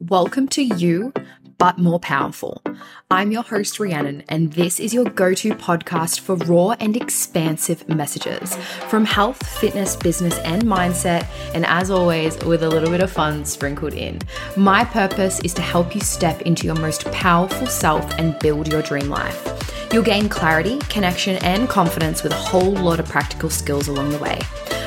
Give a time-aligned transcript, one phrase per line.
[0.00, 1.12] Welcome to You,
[1.58, 2.62] but More Powerful.
[3.10, 7.88] I'm your host, Rhiannon, and this is your go to podcast for raw and expansive
[7.88, 8.54] messages
[8.88, 13.44] from health, fitness, business, and mindset, and as always, with a little bit of fun
[13.44, 14.20] sprinkled in.
[14.56, 18.82] My purpose is to help you step into your most powerful self and build your
[18.82, 19.88] dream life.
[19.92, 24.18] You'll gain clarity, connection, and confidence with a whole lot of practical skills along the
[24.18, 24.38] way.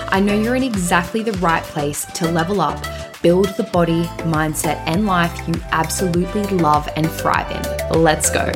[0.07, 2.81] I know you're in exactly the right place to level up
[3.21, 8.02] build the body, mindset, and life you absolutely love and thrive in.
[8.02, 8.52] Let's go.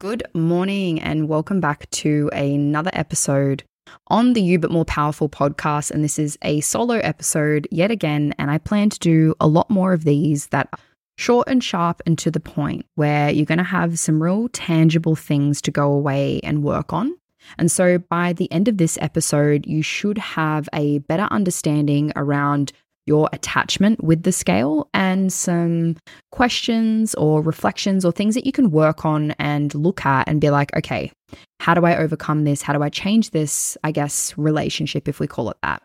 [0.00, 3.64] Good morning, and welcome back to another episode
[4.06, 5.90] on the You But More Powerful podcast.
[5.90, 8.34] And this is a solo episode yet again.
[8.38, 10.78] And I plan to do a lot more of these that are
[11.18, 15.14] short and sharp and to the point, where you're going to have some real tangible
[15.14, 17.14] things to go away and work on.
[17.58, 22.72] And so by the end of this episode, you should have a better understanding around
[23.06, 25.96] your attachment with the scale and some
[26.30, 30.50] questions or reflections or things that you can work on and look at and be
[30.50, 31.10] like, okay,
[31.58, 32.62] how do I overcome this?
[32.62, 35.82] How do I change this, I guess, relationship, if we call it that?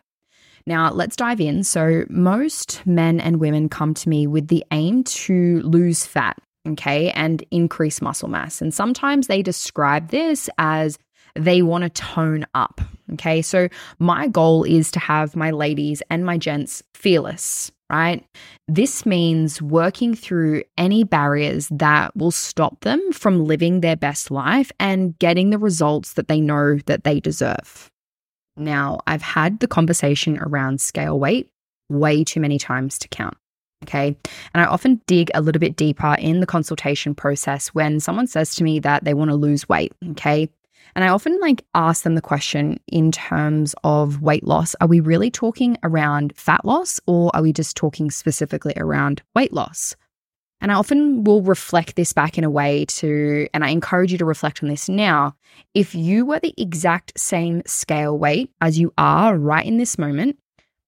[0.66, 1.62] Now, let's dive in.
[1.62, 7.10] So, most men and women come to me with the aim to lose fat, okay,
[7.10, 8.60] and increase muscle mass.
[8.60, 10.98] And sometimes they describe this as
[11.36, 12.80] they want to tone up.
[13.12, 13.42] Okay.
[13.42, 18.24] So my goal is to have my ladies and my gents fearless, right?
[18.66, 24.72] This means working through any barriers that will stop them from living their best life
[24.80, 27.90] and getting the results that they know that they deserve.
[28.56, 31.48] Now, I've had the conversation around scale weight
[31.88, 33.36] way too many times to count.
[33.84, 34.16] Okay.
[34.54, 38.54] And I often dig a little bit deeper in the consultation process when someone says
[38.56, 39.92] to me that they want to lose weight.
[40.10, 40.48] Okay.
[40.96, 44.74] And I often like ask them the question in terms of weight loss.
[44.80, 49.52] Are we really talking around fat loss or are we just talking specifically around weight
[49.52, 49.94] loss?
[50.62, 54.16] And I often will reflect this back in a way to, and I encourage you
[54.16, 55.36] to reflect on this now.
[55.74, 60.38] If you were the exact same scale weight as you are right in this moment,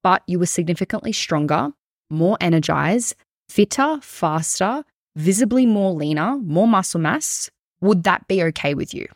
[0.03, 1.73] but you were significantly stronger,
[2.09, 3.15] more energized,
[3.51, 4.85] fitter, faster,
[5.17, 7.51] visibly more leaner, more muscle mass,
[7.83, 9.07] would that be okay with you?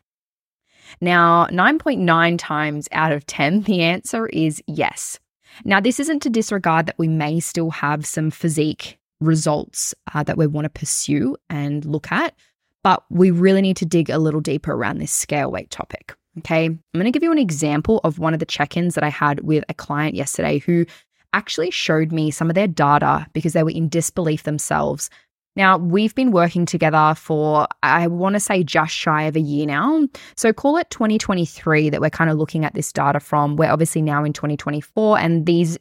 [1.01, 5.19] Now, 9.9 times out of 10, the answer is yes.
[5.65, 10.37] Now, this isn't to disregard that we may still have some physique results uh, that
[10.37, 12.35] we want to pursue and look at,
[12.83, 16.15] but we really need to dig a little deeper around this scale weight topic.
[16.39, 16.65] Okay.
[16.65, 19.11] I'm going to give you an example of one of the check ins that I
[19.11, 20.87] had with a client yesterday who
[21.35, 25.11] actually showed me some of their data because they were in disbelief themselves
[25.55, 29.67] now, we've been working together for, I want to say, just shy of a year
[29.67, 30.09] now.
[30.35, 33.57] So call it 2023 that we're kind of looking at this data from.
[33.57, 35.79] We're obviously now in 2024, and these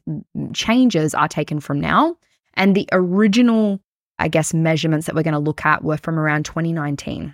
[0.53, 2.17] changes are taken from now.
[2.55, 3.79] And the original,
[4.19, 7.33] I guess, measurements that we're going to look at were from around 2019.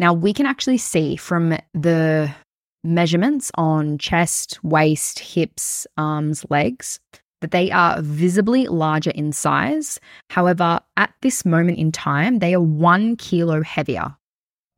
[0.00, 2.34] Now, we can actually see from the
[2.82, 6.98] measurements on chest, waist, hips, arms, legs
[7.46, 10.00] that they are visibly larger in size.
[10.30, 14.16] However, at this moment in time, they are one kilo heavier,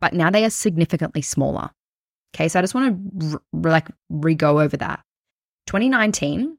[0.03, 1.71] but now they are significantly smaller.
[2.35, 5.01] Okay, so I just want to re- like re go over that.
[5.67, 6.59] 2019,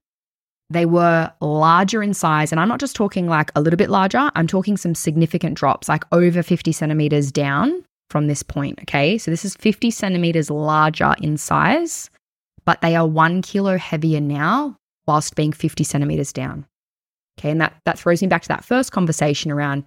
[0.71, 4.31] they were larger in size, and I'm not just talking like a little bit larger,
[4.33, 8.79] I'm talking some significant drops, like over 50 centimeters down from this point.
[8.81, 12.09] Okay, so this is 50 centimeters larger in size,
[12.65, 14.75] but they are one kilo heavier now
[15.09, 16.67] whilst being 50 centimeters down.
[17.39, 17.49] Okay.
[17.49, 19.83] And that, that throws me back to that first conversation around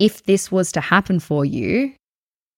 [0.00, 1.94] if this was to happen for you,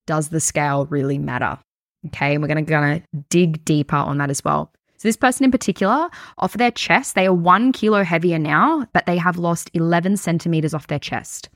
[0.06, 1.58] does the scale really matter?
[2.06, 2.32] Okay.
[2.32, 4.72] And we're going to gonna dig deeper on that as well.
[4.96, 9.04] So, this person in particular, off their chest, they are one kilo heavier now, but
[9.04, 11.50] they have lost 11 centimeters off their chest,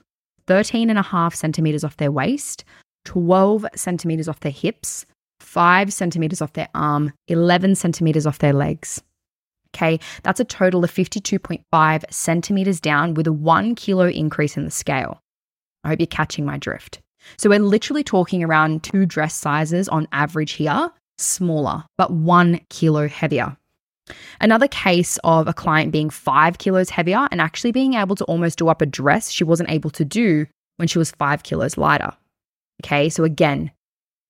[0.46, 2.64] 13 and a half centimeters off their waist,
[3.06, 5.06] 12 centimeters off their hips,
[5.40, 9.02] 5 centimeters off their arm, 11 centimeters off their legs.
[9.74, 14.70] Okay, that's a total of 52.5 centimeters down with a one kilo increase in the
[14.70, 15.20] scale.
[15.84, 17.00] I hope you're catching my drift.
[17.36, 23.08] So we're literally talking around two dress sizes on average here, smaller, but one kilo
[23.08, 23.56] heavier.
[24.40, 28.58] Another case of a client being five kilos heavier and actually being able to almost
[28.58, 30.46] do up a dress she wasn't able to do
[30.76, 32.12] when she was five kilos lighter.
[32.82, 33.70] Okay, so again,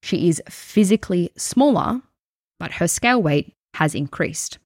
[0.02, 2.02] she is physically smaller,
[2.58, 4.58] but her scale weight has increased.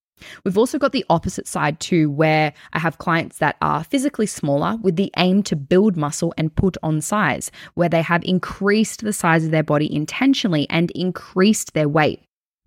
[0.44, 4.76] We've also got the opposite side too, where I have clients that are physically smaller
[4.81, 9.12] with the aim to build muscle and put on size, where they have increased the
[9.12, 12.22] size of their body intentionally and increased their weight.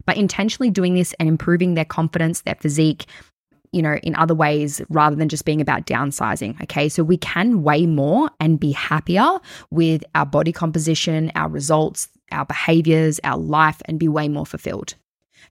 [0.05, 3.05] By intentionally doing this and improving their confidence, their physique,
[3.71, 6.61] you know, in other ways rather than just being about downsizing.
[6.63, 6.88] Okay.
[6.89, 9.39] So we can weigh more and be happier
[9.69, 14.95] with our body composition, our results, our behaviors, our life, and be way more fulfilled.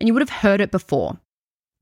[0.01, 1.19] And you would have heard it before.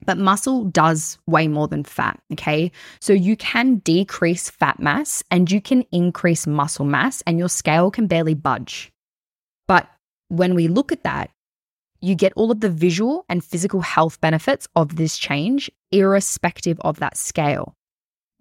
[0.07, 2.71] But muscle does weigh more than fat, okay?
[3.01, 7.91] So you can decrease fat mass and you can increase muscle mass, and your scale
[7.91, 8.93] can barely budge.
[9.67, 9.89] But
[10.29, 11.31] when we look at that,
[12.01, 16.99] you get all of the visual and physical health benefits of this change, irrespective of
[16.99, 17.75] that scale.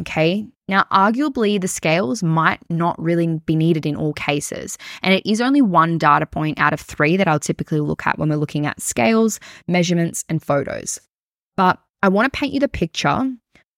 [0.01, 0.45] Okay.
[0.67, 4.77] Now, arguably, the scales might not really be needed in all cases.
[5.01, 8.17] And it is only one data point out of three that I'll typically look at
[8.17, 10.99] when we're looking at scales, measurements, and photos.
[11.55, 13.31] But I want to paint you the picture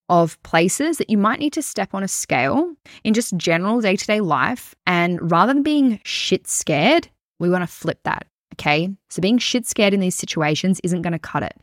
[0.09, 2.73] of places that you might need to step on a scale
[3.03, 4.75] in just general day to day life.
[4.85, 8.27] And rather than being shit scared, we want to flip that.
[8.53, 8.89] Okay.
[9.09, 11.55] So being shit scared in these situations isn't going to cut it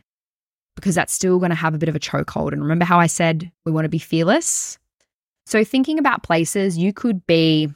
[0.77, 2.53] because that's still going to have a bit of a chokehold.
[2.53, 4.79] And remember how I said we want to be fearless?
[5.47, 7.69] So thinking about places, you could be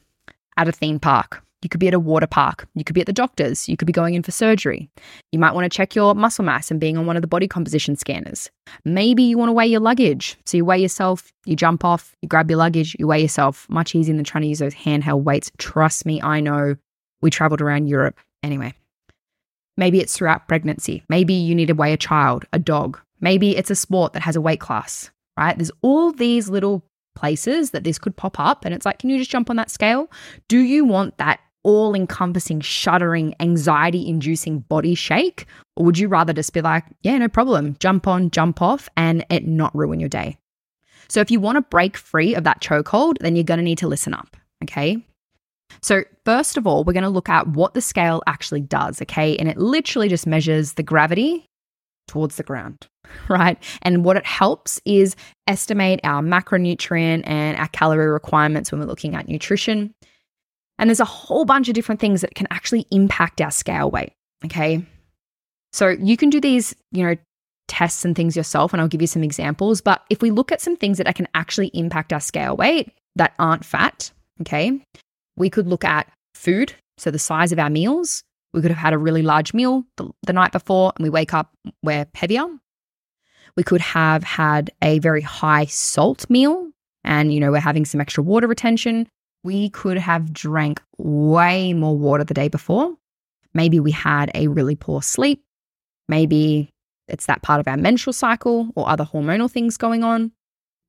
[0.56, 1.42] at a theme park.
[1.62, 2.68] You could be at a water park.
[2.74, 3.68] You could be at the doctor's.
[3.68, 4.90] You could be going in for surgery.
[5.32, 7.48] You might want to check your muscle mass and being on one of the body
[7.48, 8.50] composition scanners.
[8.84, 10.36] Maybe you want to weigh your luggage.
[10.44, 13.66] So you weigh yourself, you jump off, you grab your luggage, you weigh yourself.
[13.68, 15.50] Much easier than trying to use those handheld weights.
[15.58, 16.76] Trust me, I know.
[17.22, 18.18] We traveled around Europe.
[18.42, 18.74] Anyway,
[19.76, 21.02] Maybe it's throughout pregnancy.
[21.08, 22.98] Maybe you need to weigh a child, a dog.
[23.20, 25.56] Maybe it's a sport that has a weight class, right?
[25.56, 26.82] There's all these little
[27.14, 28.64] places that this could pop up.
[28.64, 30.10] And it's like, can you just jump on that scale?
[30.48, 35.46] Do you want that all encompassing, shuddering, anxiety inducing body shake?
[35.76, 39.26] Or would you rather just be like, yeah, no problem, jump on, jump off, and
[39.30, 40.38] it not ruin your day?
[41.08, 43.78] So if you want to break free of that chokehold, then you're going to need
[43.78, 44.36] to listen up.
[44.62, 45.04] Okay.
[45.82, 49.36] So, first of all, we're going to look at what the scale actually does, okay?
[49.36, 51.44] And it literally just measures the gravity
[52.06, 52.86] towards the ground,
[53.28, 53.60] right?
[53.82, 55.16] And what it helps is
[55.48, 59.92] estimate our macronutrient and our calorie requirements when we're looking at nutrition.
[60.78, 64.12] And there's a whole bunch of different things that can actually impact our scale weight,
[64.44, 64.84] okay?
[65.72, 67.16] So, you can do these, you know,
[67.68, 69.80] tests and things yourself, and I'll give you some examples.
[69.80, 73.34] But if we look at some things that can actually impact our scale weight that
[73.38, 74.10] aren't fat,
[74.42, 74.80] okay,
[75.36, 78.22] we could look at food, so the size of our meals.
[78.52, 81.34] We could have had a really large meal the, the night before and we wake
[81.34, 81.52] up,
[81.82, 82.46] we're heavier.
[83.56, 86.70] We could have had a very high salt meal
[87.04, 89.08] and, you know, we're having some extra water retention.
[89.46, 92.96] We could have drank way more water the day before.
[93.54, 95.40] Maybe we had a really poor sleep.
[96.08, 96.70] Maybe
[97.06, 100.32] it's that part of our menstrual cycle or other hormonal things going on.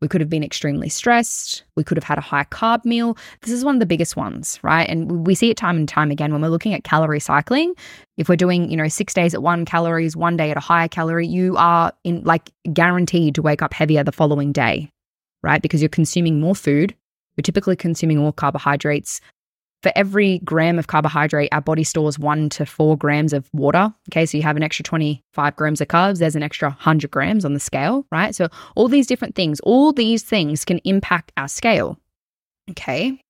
[0.01, 1.65] We could have been extremely stressed.
[1.75, 3.15] We could have had a high carb meal.
[3.41, 4.89] This is one of the biggest ones, right?
[4.89, 7.75] And we see it time and time again when we're looking at calorie cycling.
[8.17, 10.87] If we're doing, you know, six days at one calories, one day at a higher
[10.87, 14.89] calorie, you are in like guaranteed to wake up heavier the following day,
[15.43, 15.61] right?
[15.61, 16.95] Because you're consuming more food.
[17.37, 19.21] You're typically consuming all carbohydrates
[19.83, 23.93] for every gram of carbohydrate, our body stores one to four grams of water.
[24.09, 27.45] Okay, so you have an extra 25 grams of carbs, there's an extra 100 grams
[27.45, 28.33] on the scale, right?
[28.33, 31.97] So, all these different things, all these things can impact our scale.
[32.71, 33.21] Okay.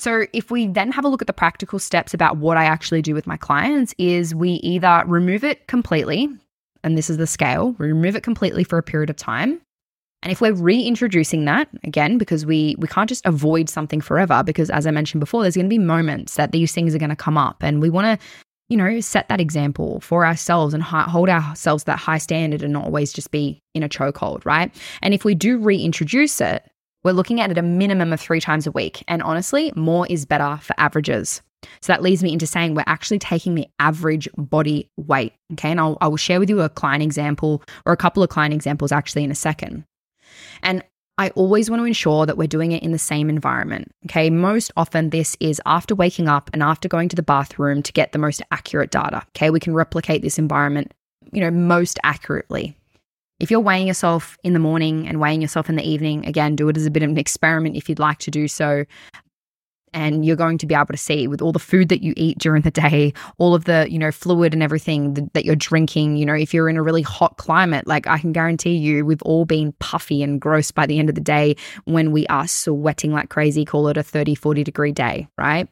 [0.00, 3.02] So, if we then have a look at the practical steps about what I actually
[3.02, 6.28] do with my clients, is we either remove it completely,
[6.82, 9.60] and this is the scale, we remove it completely for a period of time,
[10.22, 14.70] and if we're reintroducing that again, because we we can't just avoid something forever, because
[14.70, 17.16] as I mentioned before, there's going to be moments that these things are going to
[17.16, 18.26] come up, and we want to,
[18.68, 22.84] you know, set that example for ourselves and hold ourselves that high standard, and not
[22.84, 24.74] always just be in a chokehold, right?
[25.02, 26.68] And if we do reintroduce it,
[27.04, 30.26] we're looking at it a minimum of three times a week, and honestly, more is
[30.26, 31.42] better for averages.
[31.80, 35.32] So that leads me into saying we're actually taking the average body weight.
[35.54, 35.70] Okay.
[35.70, 38.54] And I'll, I will share with you a client example or a couple of client
[38.54, 39.84] examples actually in a second.
[40.62, 40.82] And
[41.18, 43.92] I always want to ensure that we're doing it in the same environment.
[44.06, 44.30] Okay.
[44.30, 48.12] Most often, this is after waking up and after going to the bathroom to get
[48.12, 49.22] the most accurate data.
[49.36, 49.50] Okay.
[49.50, 50.94] We can replicate this environment,
[51.32, 52.76] you know, most accurately.
[53.40, 56.68] If you're weighing yourself in the morning and weighing yourself in the evening, again, do
[56.68, 58.84] it as a bit of an experiment if you'd like to do so
[59.92, 62.38] and you're going to be able to see with all the food that you eat
[62.38, 66.26] during the day all of the you know fluid and everything that, you're drinking you
[66.26, 69.44] know if you're in a really hot climate like i can guarantee you we've all
[69.44, 73.30] been puffy and gross by the end of the day when we are sweating like
[73.30, 75.68] crazy call it a 30 40 degree day right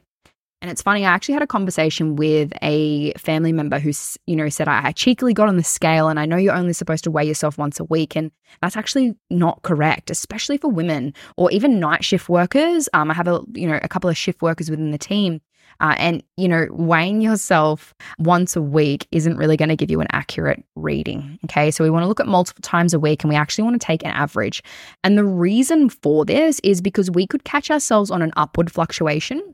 [0.61, 3.91] and it's funny, I actually had a conversation with a family member who,
[4.25, 7.03] you know, said, I cheekily got on the scale and I know you're only supposed
[7.03, 8.15] to weigh yourself once a week.
[8.15, 12.89] And that's actually not correct, especially for women or even night shift workers.
[12.93, 15.41] Um, I have a, you know, a couple of shift workers within the team.
[15.79, 20.01] Uh, and, you know, weighing yourself once a week isn't really going to give you
[20.01, 21.37] an accurate reading.
[21.45, 21.69] Okay.
[21.69, 23.85] So we want to look at multiple times a week and we actually want to
[23.85, 24.63] take an average.
[25.03, 29.53] And the reason for this is because we could catch ourselves on an upward fluctuation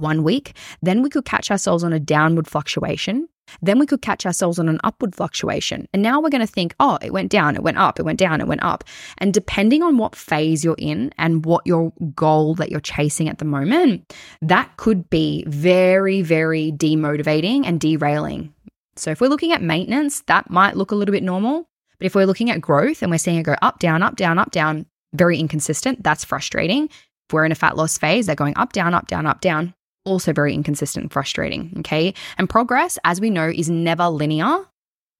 [0.00, 3.28] one week, then we could catch ourselves on a downward fluctuation.
[3.62, 5.88] Then we could catch ourselves on an upward fluctuation.
[5.92, 8.18] And now we're going to think, oh, it went down, it went up, it went
[8.18, 8.84] down, it went up.
[9.18, 13.38] And depending on what phase you're in and what your goal that you're chasing at
[13.38, 14.12] the moment,
[14.42, 18.52] that could be very, very demotivating and derailing.
[18.96, 21.68] So if we're looking at maintenance, that might look a little bit normal.
[21.98, 24.38] But if we're looking at growth and we're seeing it go up, down, up, down,
[24.38, 26.88] up, down, very inconsistent, that's frustrating.
[26.88, 29.74] If we're in a fat loss phase, they're going up, down, up, down, up, down
[30.06, 31.74] also very inconsistent and frustrating.
[31.80, 32.14] Okay.
[32.38, 34.64] And progress, as we know, is never linear.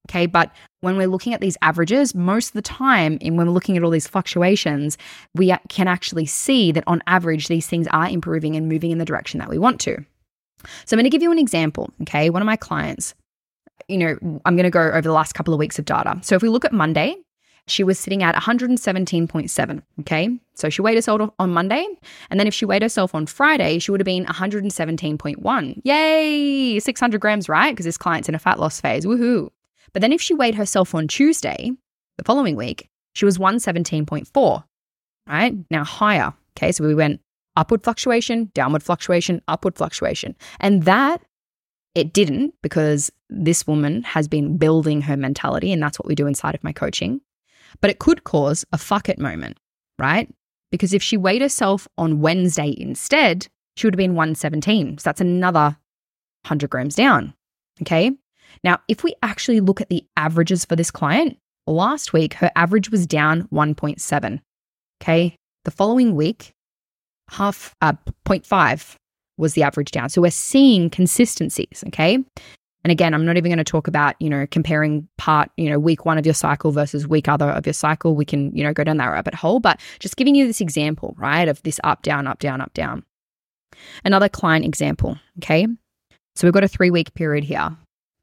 [0.09, 0.25] Okay.
[0.25, 0.51] But
[0.81, 3.83] when we're looking at these averages, most of the time, and when we're looking at
[3.83, 4.97] all these fluctuations,
[5.35, 9.05] we can actually see that on average, these things are improving and moving in the
[9.05, 9.97] direction that we want to.
[10.85, 11.91] So I'm going to give you an example.
[12.01, 12.29] Okay.
[12.29, 13.13] One of my clients,
[13.87, 16.19] you know, I'm going to go over the last couple of weeks of data.
[16.23, 17.17] So if we look at Monday,
[17.67, 19.81] she was sitting at 117.7.
[19.99, 20.39] Okay.
[20.55, 21.85] So she weighed herself on Monday.
[22.29, 25.81] And then if she weighed herself on Friday, she would have been 117.1.
[25.83, 26.79] Yay.
[26.79, 27.71] 600 grams, right?
[27.71, 29.05] Because this client's in a fat loss phase.
[29.05, 29.49] Woohoo.
[29.93, 31.71] But then if she weighed herself on Tuesday,
[32.17, 34.63] the following week, she was 117.4.
[35.27, 35.55] Right.
[35.69, 36.33] Now higher.
[36.57, 36.71] Okay.
[36.71, 37.19] So we went
[37.57, 40.35] upward fluctuation, downward fluctuation, upward fluctuation.
[40.59, 41.21] And that
[41.95, 46.27] it didn't because this woman has been building her mentality, and that's what we do
[46.27, 47.19] inside of my coaching.
[47.81, 49.57] But it could cause a fuck it moment,
[49.99, 50.29] right?
[50.71, 54.97] Because if she weighed herself on Wednesday instead, she would have been 117.
[54.97, 55.77] So that's another
[56.43, 57.33] 100 grams down.
[57.81, 58.11] Okay.
[58.63, 62.89] Now, if we actually look at the averages for this client, last week her average
[62.89, 64.39] was down 1.7.
[65.01, 65.35] Okay.
[65.65, 66.53] The following week,
[67.29, 67.93] half uh,
[68.25, 68.95] 0.5
[69.37, 70.09] was the average down.
[70.09, 71.83] So we're seeing consistencies.
[71.87, 72.23] Okay.
[72.83, 75.79] And again, I'm not even going to talk about, you know, comparing part, you know,
[75.79, 78.15] week one of your cycle versus week other of your cycle.
[78.15, 81.15] We can, you know, go down that rabbit hole, but just giving you this example,
[81.17, 83.03] right, of this up, down, up, down, up, down.
[84.05, 85.67] Another client example, okay?
[86.35, 87.75] So we've got a three week period here.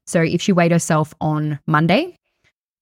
[0.07, 2.15] So if she weighed herself on Monday,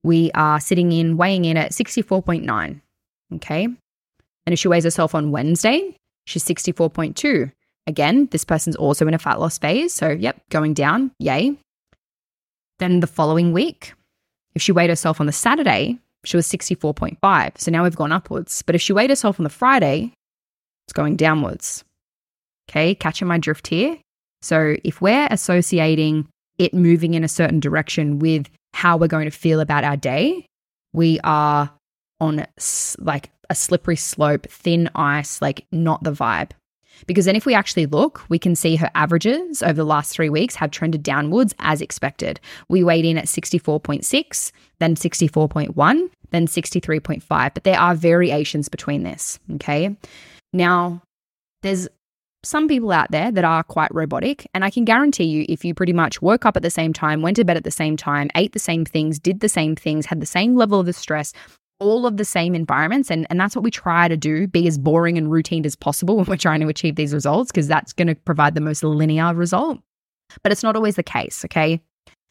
[0.03, 2.82] we are sitting in, weighing in at 64.9,
[3.36, 3.63] okay?
[3.63, 3.77] And
[4.53, 7.51] if she weighs herself on Wednesday, she's 64.2.
[7.86, 9.94] Again, this person's also in a fat loss phase.
[9.94, 11.56] So, yep, going down, yay.
[12.80, 13.94] Then the following week,
[14.56, 17.58] if she weighed herself on the Saturday, she was 64.5.
[17.58, 18.62] So now we've gone upwards.
[18.62, 20.13] But if she weighed herself on the Friday,
[20.88, 21.84] it's going downwards.
[22.70, 23.98] Okay, catching my drift here.
[24.42, 29.38] So if we're associating it moving in a certain direction with how we're going to
[29.38, 30.46] feel about our day,
[30.94, 31.72] we are
[32.20, 32.46] on
[33.00, 36.52] like a slippery slope, thin ice, like not the vibe.
[37.07, 40.29] Because then, if we actually look, we can see her averages over the last three
[40.29, 42.39] weeks have trended downwards as expected.
[42.69, 47.53] We weighed in at 64.6, then 64.1, then 63.5.
[47.53, 49.39] But there are variations between this.
[49.55, 49.95] Okay.
[50.53, 51.01] Now,
[51.62, 51.88] there's
[52.43, 54.48] some people out there that are quite robotic.
[54.53, 57.22] And I can guarantee you, if you pretty much woke up at the same time,
[57.22, 60.05] went to bed at the same time, ate the same things, did the same things,
[60.05, 61.33] had the same level of stress,
[61.80, 63.12] all of the same environments.
[63.12, 66.18] And, and that's what we try to do be as boring and routine as possible
[66.18, 69.34] when we're trying to achieve these results, because that's going to provide the most linear
[69.34, 69.80] result.
[70.42, 71.46] But it's not always the case.
[71.46, 71.82] Okay.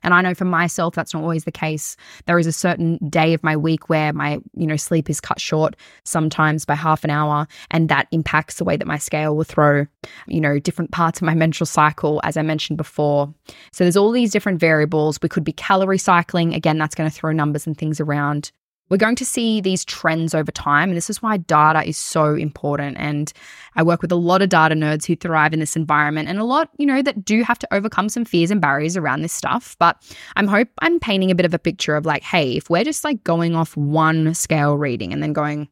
[0.05, 1.97] And I know for myself, that's not always the case.
[2.27, 5.41] There is a certain day of my week where my, you know, sleep is cut
[5.41, 7.47] short sometimes by half an hour.
[7.71, 9.87] And that impacts the way that my scale will throw,
[10.27, 13.33] you know, different parts of my menstrual cycle, as I mentioned before.
[13.73, 15.21] So there's all these different variables.
[15.23, 16.53] We could be calorie cycling.
[16.53, 18.51] Again, that's going to throw numbers and things around.
[18.93, 20.91] We're going to see these trends over time.
[20.91, 22.99] And this is why data is so important.
[22.99, 23.33] And
[23.75, 26.45] I work with a lot of data nerds who thrive in this environment and a
[26.45, 29.77] lot, you know, that do have to overcome some fears and barriers around this stuff.
[29.79, 29.97] But
[30.37, 33.03] I'm hope I'm painting a bit of a picture of like, hey, if we're just
[33.03, 35.69] like going off one scale reading and then going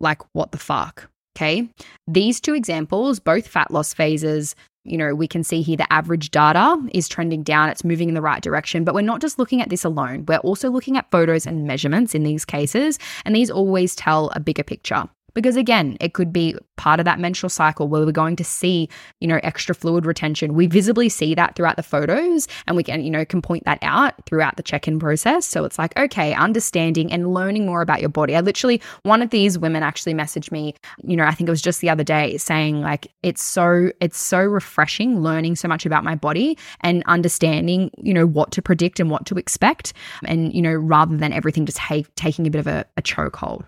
[0.00, 1.08] like, what the fuck?
[1.36, 1.68] Okay.
[2.08, 4.56] These two examples, both fat loss phases,
[4.90, 8.14] you know, we can see here the average data is trending down, it's moving in
[8.14, 8.84] the right direction.
[8.84, 12.14] But we're not just looking at this alone, we're also looking at photos and measurements
[12.14, 12.98] in these cases.
[13.24, 15.08] And these always tell a bigger picture.
[15.38, 18.88] Because again, it could be part of that menstrual cycle where we're going to see,
[19.20, 20.52] you know, extra fluid retention.
[20.52, 23.78] We visibly see that throughout the photos and we can, you know, can point that
[23.82, 25.46] out throughout the check in process.
[25.46, 28.34] So it's like, okay, understanding and learning more about your body.
[28.34, 31.62] I literally, one of these women actually messaged me, you know, I think it was
[31.62, 36.02] just the other day saying, like, it's so, it's so refreshing learning so much about
[36.02, 39.92] my body and understanding, you know, what to predict and what to expect.
[40.24, 43.64] And, you know, rather than everything just ha- taking a bit of a, a chokehold.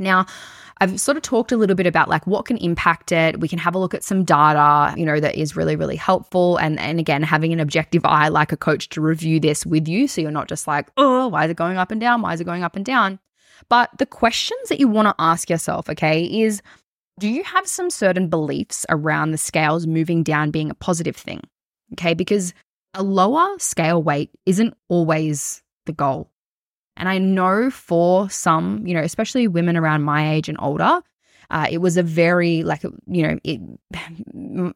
[0.00, 0.26] Now,
[0.80, 3.40] I've sort of talked a little bit about like what can impact it.
[3.40, 6.56] We can have a look at some data, you know, that is really, really helpful.
[6.56, 10.06] And and again, having an objective eye like a coach to review this with you.
[10.06, 12.22] So you're not just like, oh, why is it going up and down?
[12.22, 13.18] Why is it going up and down?
[13.68, 16.62] But the questions that you want to ask yourself, okay, is
[17.18, 21.40] do you have some certain beliefs around the scales moving down being a positive thing?
[21.94, 22.54] Okay, because
[22.94, 26.30] a lower scale weight isn't always the goal.
[26.98, 31.00] And I know for some, you know, especially women around my age and older,
[31.50, 33.60] uh, it was a very like you know it,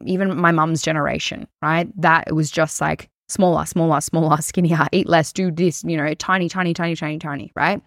[0.06, 1.88] even my mum's generation right?
[2.00, 6.12] That it was just like smaller smaller smaller skinnier eat less do this you know
[6.14, 7.82] tiny tiny tiny tiny tiny right?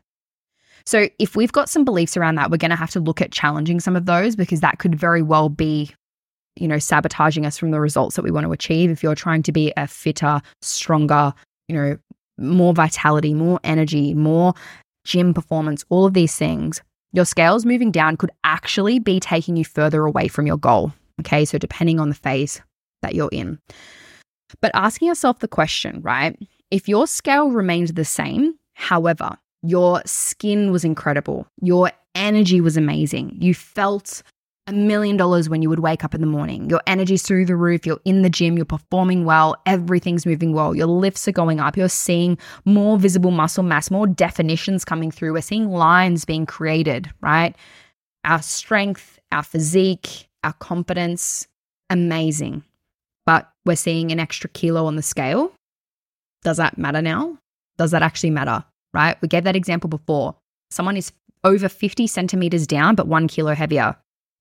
[0.85, 3.31] So if we've got some beliefs around that we're going to have to look at
[3.31, 5.91] challenging some of those because that could very well be
[6.55, 9.41] you know sabotaging us from the results that we want to achieve if you're trying
[9.43, 11.33] to be a fitter stronger
[11.67, 11.97] you know
[12.37, 14.53] more vitality, more energy, more
[15.05, 16.81] gym performance, all of these things,
[17.13, 20.91] your scales moving down could actually be taking you further away from your goal.
[21.21, 22.61] Okay, so depending on the phase
[23.01, 23.59] that you're in.
[24.61, 26.37] But asking yourself the question, right?
[26.71, 33.37] If your scale remained the same, however, your skin was incredible, your energy was amazing,
[33.39, 34.21] you felt
[34.67, 36.69] a million dollars when you would wake up in the morning.
[36.69, 37.86] Your energy's through the roof.
[37.86, 38.55] You're in the gym.
[38.55, 39.55] You're performing well.
[39.65, 40.75] Everything's moving well.
[40.75, 41.77] Your lifts are going up.
[41.77, 45.34] You're seeing more visible muscle mass, more definitions coming through.
[45.34, 47.55] We're seeing lines being created, right?
[48.24, 51.48] Our strength, our physique, our confidence,
[51.91, 52.63] amazing.
[53.27, 55.51] But we're seeing an extra kilo on the scale.
[56.43, 57.38] Does that matter now?
[57.77, 59.19] Does that actually matter, right?
[59.22, 60.36] We gave that example before.
[60.72, 61.12] Someone is
[61.43, 63.95] over 50 centimeters down, but one kilo heavier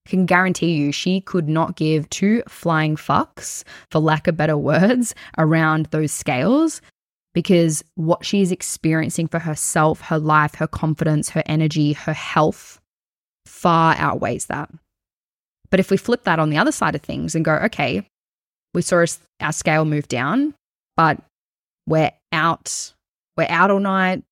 [0.05, 5.15] can guarantee you she could not give two flying fucks, for lack of better words,
[5.37, 6.81] around those scales
[7.35, 12.79] because what she is experiencing for herself, her life, her confidence, her energy, her health
[13.45, 14.71] far outweighs that.
[15.69, 18.07] But if we flip that on the other side of things and go, okay,
[18.73, 19.05] we saw
[19.41, 20.55] our scale move down,
[20.95, 21.21] but
[21.85, 22.93] we're out,
[23.37, 24.23] we're out all night,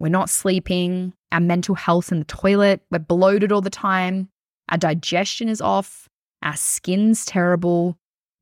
[0.00, 4.28] we're not sleeping, our mental health in the toilet, we're bloated all the time,
[4.68, 6.08] our digestion is off,
[6.42, 7.96] our skin's terrible,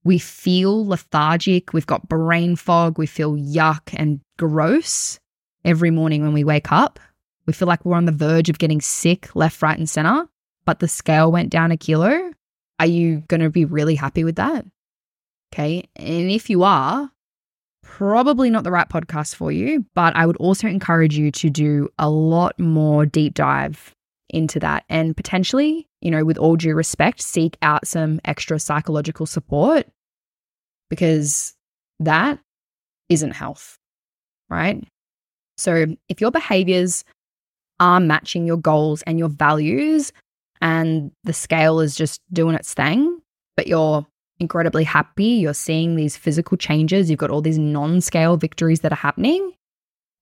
[0.05, 5.21] we feel lethargic, we've got brain fog, we feel yuck and gross
[5.65, 6.99] every morning when we wake up.
[7.47, 10.29] We feel like we're on the verge of getting sick left, right, and center,
[10.65, 12.33] but the scale went down a kilo.
[12.79, 14.65] Are you going to be really happy with that?
[15.53, 15.85] Okay.
[15.97, 17.11] And if you are,
[17.83, 21.89] probably not the right podcast for you, but I would also encourage you to do
[21.99, 23.95] a lot more deep dive
[24.33, 29.27] into that and potentially, you know, with all due respect, seek out some extra psychological
[29.27, 29.87] support
[30.91, 31.55] because
[32.01, 32.39] that
[33.09, 33.79] isn't health,
[34.51, 34.83] right?
[35.57, 37.05] So if your behaviors
[37.81, 40.13] are matching your goals and your values
[40.61, 43.21] and the scale is just doing its thing,
[43.57, 44.07] but you're
[44.39, 48.93] incredibly happy, you're seeing these physical changes, you've got all these non scale victories that
[48.93, 49.53] are happening,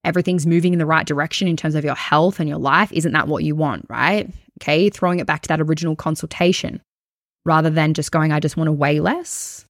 [0.04, 3.12] everything's moving in the right direction in terms of your health and your life, isn't
[3.12, 4.30] that what you want, right?
[4.60, 6.80] Okay, throwing it back to that original consultation
[7.44, 9.64] rather than just going, I just want to weigh less.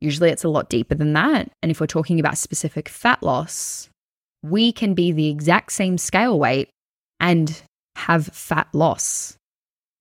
[0.00, 1.50] Usually it's a lot deeper than that.
[1.62, 3.88] And if we're talking about specific fat loss,
[4.42, 6.68] we can be the exact same scale weight
[7.18, 7.60] and
[7.96, 9.36] have fat loss.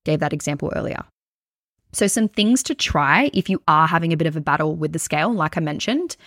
[0.03, 1.03] Gave that example earlier.
[1.93, 4.91] So, some things to try if you are having a bit of a battle with
[4.91, 6.17] the scale, like I mentioned,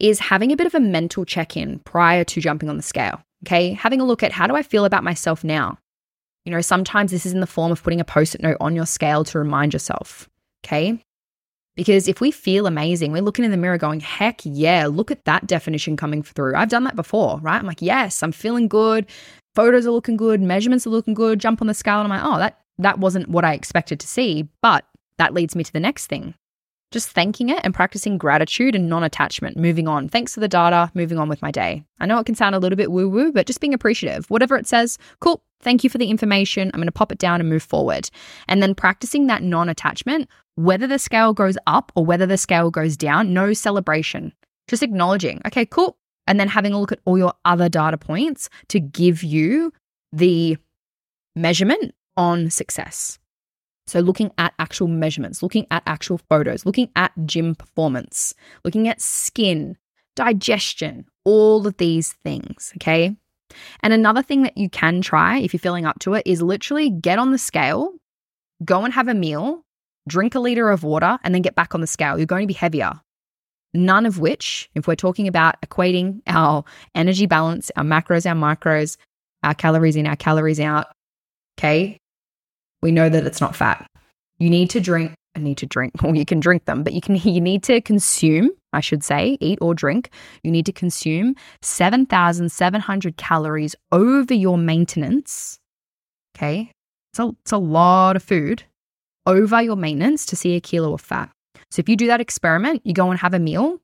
[0.00, 3.20] is having a bit of a mental check in prior to jumping on the scale.
[3.46, 3.72] Okay.
[3.72, 5.78] Having a look at how do I feel about myself now?
[6.44, 8.74] You know, sometimes this is in the form of putting a post it note on
[8.74, 10.28] your scale to remind yourself.
[10.64, 11.02] Okay.
[11.76, 15.24] Because if we feel amazing, we're looking in the mirror going, heck yeah, look at
[15.24, 16.54] that definition coming through.
[16.54, 17.58] I've done that before, right?
[17.58, 19.06] I'm like, yes, I'm feeling good.
[19.54, 20.40] Photos are looking good.
[20.40, 21.40] Measurements are looking good.
[21.40, 22.00] Jump on the scale.
[22.00, 24.48] And I'm like, oh, that, that wasn't what I expected to see.
[24.62, 24.84] But
[25.18, 26.34] that leads me to the next thing
[26.94, 30.08] just thanking it and practicing gratitude and non attachment, moving on.
[30.08, 31.84] Thanks for the data, moving on with my day.
[31.98, 34.30] I know it can sound a little bit woo woo, but just being appreciative.
[34.30, 36.70] Whatever it says, cool, thank you for the information.
[36.72, 38.08] I'm going to pop it down and move forward.
[38.48, 42.70] And then practicing that non attachment, whether the scale goes up or whether the scale
[42.70, 44.32] goes down, no celebration.
[44.68, 45.98] Just acknowledging, okay, cool.
[46.26, 49.72] And then having a look at all your other data points to give you
[50.12, 50.56] the
[51.34, 53.18] measurement on success.
[53.86, 59.00] So, looking at actual measurements, looking at actual photos, looking at gym performance, looking at
[59.00, 59.76] skin,
[60.16, 62.72] digestion, all of these things.
[62.76, 63.14] Okay.
[63.82, 66.90] And another thing that you can try if you're feeling up to it is literally
[66.90, 67.92] get on the scale,
[68.64, 69.64] go and have a meal,
[70.08, 72.18] drink a liter of water, and then get back on the scale.
[72.18, 73.00] You're going to be heavier.
[73.74, 78.96] None of which, if we're talking about equating our energy balance, our macros, our micros,
[79.42, 80.86] our calories in, our calories out,
[81.58, 81.98] okay,
[82.84, 83.90] we know that it's not fat.
[84.38, 87.00] You need to drink, I need to drink, or you can drink them, but you
[87.00, 90.10] can you need to consume, I should say, eat or drink.
[90.44, 95.58] You need to consume 7,700 calories over your maintenance.
[96.36, 96.70] Okay.
[97.12, 98.64] It's a, it's a lot of food
[99.26, 101.30] over your maintenance to see a kilo of fat.
[101.70, 103.80] So if you do that experiment, you go and have a meal,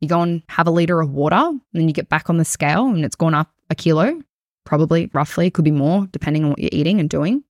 [0.00, 2.44] you go and have a liter of water, and then you get back on the
[2.44, 4.22] scale and it's gone up a kilo,
[4.64, 7.42] probably roughly, could be more depending on what you're eating and doing.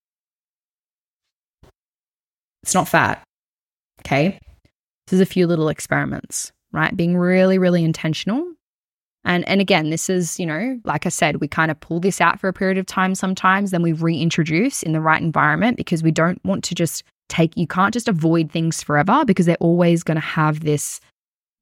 [2.62, 3.22] It's not fat.
[4.00, 4.38] Okay.
[5.06, 6.96] This is a few little experiments, right?
[6.96, 8.44] Being really, really intentional.
[9.24, 12.20] And, and again, this is, you know, like I said, we kind of pull this
[12.20, 16.02] out for a period of time sometimes, then we reintroduce in the right environment because
[16.02, 20.02] we don't want to just take, you can't just avoid things forever because they're always
[20.02, 21.00] going to have this,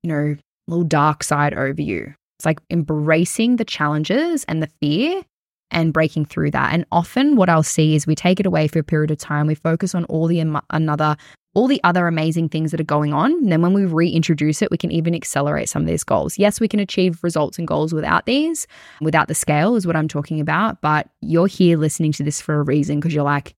[0.02, 0.36] you know,
[0.68, 2.14] little dark side over you.
[2.38, 5.22] It's like embracing the challenges and the fear
[5.70, 6.72] and breaking through that.
[6.72, 9.46] And often what I'll see is we take it away for a period of time,
[9.46, 11.16] we focus on all the another
[11.54, 13.32] all the other amazing things that are going on.
[13.32, 16.36] And then when we reintroduce it, we can even accelerate some of these goals.
[16.36, 18.66] Yes, we can achieve results and goals without these,
[19.00, 22.60] without the scale is what I'm talking about, but you're here listening to this for
[22.60, 23.54] a reason because you're like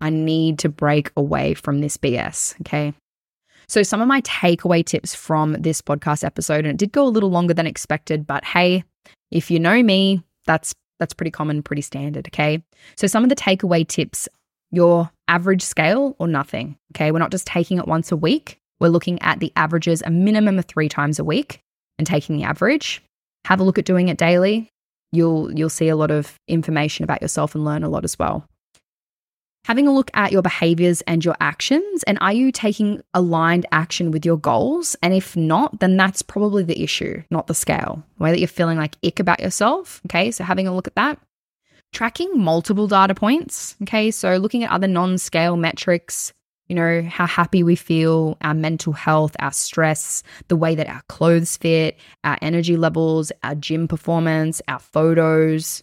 [0.00, 2.94] I need to break away from this BS, okay?
[3.68, 7.08] So, some of my takeaway tips from this podcast episode, and it did go a
[7.08, 8.84] little longer than expected, but hey,
[9.30, 12.62] if you know me, that's that's pretty common, pretty standard, okay?
[12.96, 14.28] So, some of the takeaway tips
[14.70, 17.10] your average scale or nothing, okay?
[17.10, 20.58] We're not just taking it once a week, we're looking at the averages a minimum
[20.58, 21.60] of three times a week
[21.98, 23.02] and taking the average.
[23.46, 24.70] Have a look at doing it daily.
[25.12, 28.46] You'll you'll see a lot of information about yourself and learn a lot as well
[29.64, 32.02] having a look at your behaviors and your actions.
[32.04, 34.96] And are you taking aligned action with your goals?
[35.02, 38.02] And if not, then that's probably the issue, not the scale.
[38.18, 40.00] The way that you're feeling like ick about yourself.
[40.06, 40.30] Okay.
[40.30, 41.18] So having a look at that.
[41.92, 43.76] Tracking multiple data points.
[43.82, 44.10] Okay.
[44.10, 46.32] So looking at other non scale metrics,
[46.68, 51.02] you know, how happy we feel, our mental health, our stress, the way that our
[51.08, 55.82] clothes fit, our energy levels, our gym performance, our photos,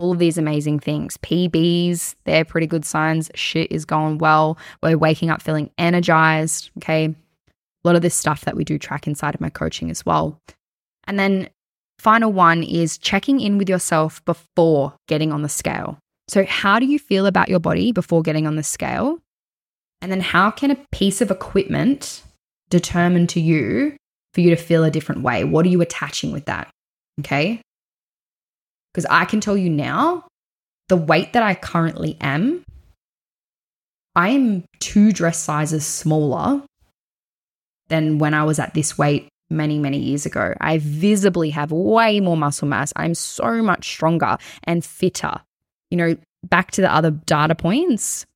[0.00, 1.16] all of these amazing things.
[1.18, 3.30] PBs, they're pretty good signs.
[3.34, 4.58] Shit is going well.
[4.82, 6.70] We're waking up feeling energized.
[6.78, 7.04] Okay.
[7.04, 10.38] A lot of this stuff that we do track inside of my coaching as well.
[11.04, 11.48] And then,
[11.98, 15.98] final one is checking in with yourself before getting on the scale.
[16.28, 19.18] So, how do you feel about your body before getting on the scale?
[20.02, 22.22] And then, how can a piece of equipment
[22.70, 23.96] determine to you
[24.34, 25.44] for you to feel a different way?
[25.44, 26.70] What are you attaching with that?
[27.20, 27.60] Okay.
[28.92, 30.26] Because I can tell you now,
[30.88, 32.64] the weight that I currently am,
[34.16, 36.62] I am two dress sizes smaller
[37.88, 40.54] than when I was at this weight many, many years ago.
[40.60, 42.92] I visibly have way more muscle mass.
[42.96, 45.40] I'm so much stronger and fitter.
[45.90, 48.26] You know, back to the other data points,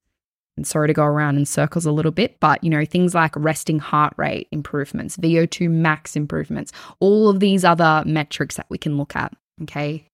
[0.57, 3.35] and sorry to go around in circles a little bit, but you know, things like
[3.37, 8.97] resting heart rate improvements, VO2 max improvements, all of these other metrics that we can
[8.97, 9.33] look at.
[9.63, 10.05] Okay.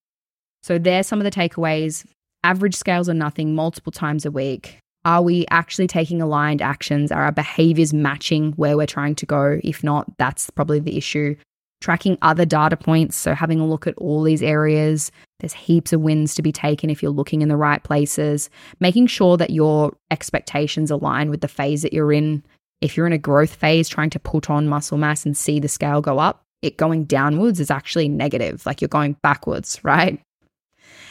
[0.62, 2.04] So there's some of the takeaways.
[2.44, 4.78] Average scales are nothing multiple times a week.
[5.04, 7.10] Are we actually taking aligned actions?
[7.10, 9.58] Are our behaviors matching where we're trying to go?
[9.64, 11.36] If not, that's probably the issue.
[11.80, 13.16] Tracking other data points.
[13.16, 15.10] So, having a look at all these areas.
[15.38, 18.50] There's heaps of wins to be taken if you're looking in the right places.
[18.78, 22.42] Making sure that your expectations align with the phase that you're in.
[22.82, 25.68] If you're in a growth phase, trying to put on muscle mass and see the
[25.68, 28.66] scale go up, it going downwards is actually negative.
[28.66, 30.20] Like you're going backwards, right?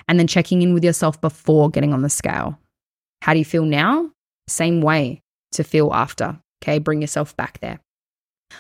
[0.10, 2.60] And then checking in with yourself before getting on the scale.
[3.22, 4.10] How do you feel now?
[4.48, 6.40] Same way to feel after.
[6.62, 7.80] Okay, bring yourself back there.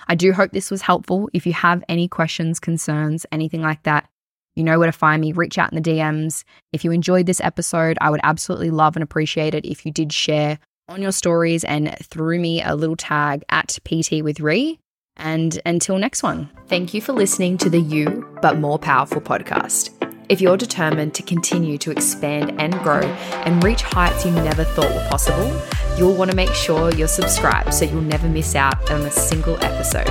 [0.08, 1.30] I do hope this was helpful.
[1.34, 4.08] If you have any questions, concerns, anything like that,
[4.56, 5.32] you know where to find me.
[5.32, 6.44] Reach out in the DMs.
[6.72, 10.14] If you enjoyed this episode, I would absolutely love and appreciate it if you did
[10.14, 14.78] share on your stories and threw me a little tag at PT with Rhi.
[15.16, 19.99] And until next one, thank you for listening to the You But More Powerful podcast.
[20.30, 24.94] If you're determined to continue to expand and grow and reach heights you never thought
[24.94, 25.52] were possible,
[25.98, 29.58] you'll want to make sure you're subscribed so you'll never miss out on a single
[29.63, 30.08] episode.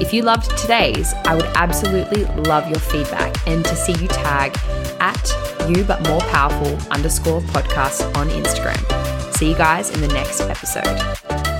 [0.00, 4.56] If you loved today's, I would absolutely love your feedback and to see you tag
[5.00, 9.34] at you but more powerful underscore podcast on Instagram.
[9.34, 11.51] See you guys in the next episode.